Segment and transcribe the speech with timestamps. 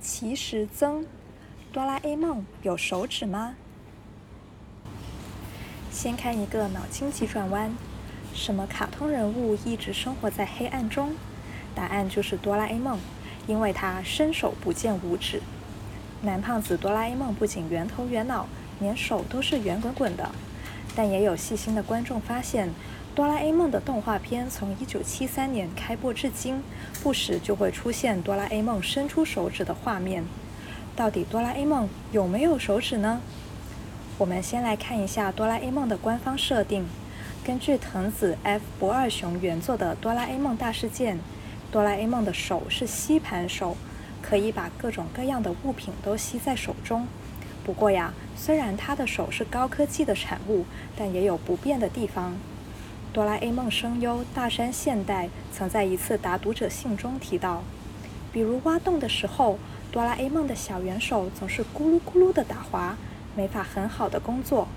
[0.00, 1.04] 其实增，
[1.72, 3.54] 哆啦 A 梦有手指吗？
[5.90, 7.76] 先看一个脑筋急转弯：
[8.32, 11.14] 什么卡通人物一直生活在黑暗中？
[11.74, 12.98] 答案就是哆啦 A 梦，
[13.46, 15.42] 因为他伸手不见五指。
[16.22, 18.48] 男胖子哆啦 A 梦不仅圆头圆脑，
[18.80, 20.30] 连手都是圆滚滚的。
[20.96, 22.70] 但也有细心的观众发现。
[23.12, 26.62] 哆啦 A 梦的动画片从1973年开播至今，
[27.02, 30.24] 不时就会出现哆啦 A 梦伸出手指的画面。
[30.94, 33.20] 到底哆啦 A 梦有没有手指呢？
[34.16, 36.86] 我们先来看一下哆啦 A 梦的官方设定。
[37.44, 41.16] 根据藤子 F 不二雄原作的《哆啦 A 梦大事件》，
[41.72, 43.76] 哆啦 A 梦的手是吸盘手，
[44.22, 47.08] 可以把各种各样的物品都吸在手中。
[47.64, 50.64] 不过呀，虽然他的手是高科技的产物，
[50.96, 52.36] 但也有不便的地方。
[53.12, 57.64] 哆啦 A 梦声优大山现代曾在一次答读者信中提到，
[58.32, 59.58] 比如挖洞的时候，
[59.90, 62.96] 哆啦 A 梦的小圆手总是咕噜咕噜的打滑，
[63.34, 64.68] 没法很好的工作，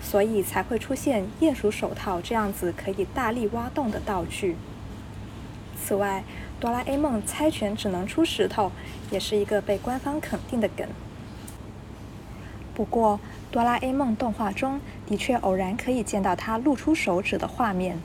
[0.00, 4.56] 所以才会出现鼹鼠手套这样子可以大力挖洞的道具。
[5.76, 6.22] 此外，
[6.60, 8.70] 哆啦 A 梦猜拳只能出石头，
[9.10, 10.86] 也是一个被官方肯定的梗。
[12.74, 13.18] 不过，
[13.52, 18.00] 哆啦 A 梦动画中的确偶然可以见到他露出手指的画面，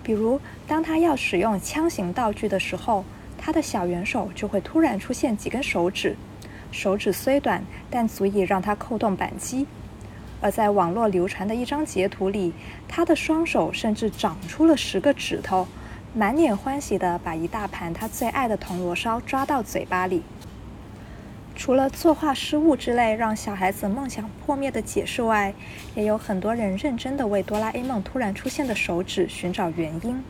[0.00, 3.04] 比如当他要使用枪型道具的时候，
[3.36, 6.14] 他的小圆手就会突然出现几根手指，
[6.70, 9.66] 手指虽短，但足以让他扣动扳机。
[10.40, 12.52] 而在网络流传的一张截图里，
[12.86, 15.66] 他的双手甚至长出了十个指头，
[16.14, 20.22] 满脸欢喜地把一大盘他最爱的铜锣烧抓到嘴巴里。
[21.54, 25.54] 除了作画失误之类让小孩子梦想破灭的解释外，
[25.94, 30.22] 也有很多人认真的为哆啦 A 梦突然出现的手指寻找原因。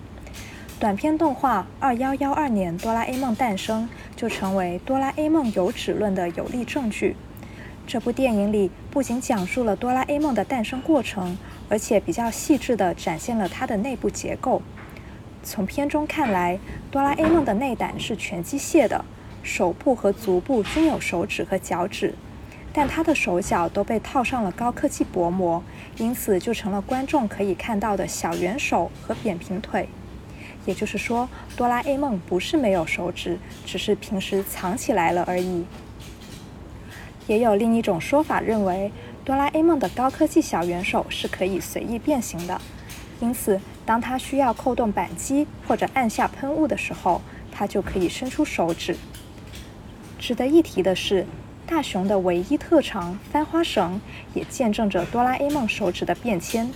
[0.79, 7.17] 短片动画《二幺幺二年哆啦 A 梦诞生》就成为哆啦 A 梦有指论的有力证据。
[7.87, 14.61] 这部电影里不仅讲述了哆啦 A 梦的诞生过程，而且比较细致地展现了它的内部结构。
[15.45, 16.59] 从片中看来，
[16.91, 19.05] 哆啦 A 梦的内胆是全机械的。
[19.43, 22.15] 手部和足部均有手指和脚趾，
[22.73, 25.63] 但他的手脚都被套上了高科技薄膜，
[25.99, 29.89] 因此就成了观众可以看到的小圆手和扁平腿。
[30.65, 35.65] 也就是说，哆啦 A 梦不是没有手指，只是平时藏起来了而已。
[37.27, 38.93] 也有另一种说法认为，
[39.25, 42.61] 哆啦 A 梦的高科技小圆手是可以随意变形的，
[43.21, 47.21] 因此当他需要扣动扳机或者按下喷雾的时候，
[47.51, 48.97] 他就可以伸出手指。
[50.23, 51.27] 值得一提的是，
[51.67, 54.01] 大雄的唯一特长翻花绳
[54.35, 56.71] 也见证着哆啦 A 梦手指的变迁。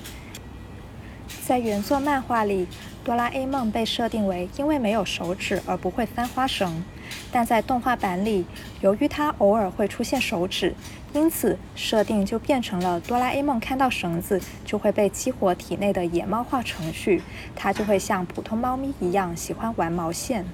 [1.44, 2.66] 在原作漫画里，
[3.04, 6.82] 哆啦 A 梦被设定为因为没有手指而不会翻花绳，
[7.30, 8.46] 但在动画版里，
[8.80, 10.74] 由于他偶尔会出现手指，
[11.12, 17.22] 因此设定就变成了哆啦 A 梦看到绳子就会被激活体内的野猫化程序，
[17.54, 20.44] 它就会像普通猫咪一样喜欢玩毛线。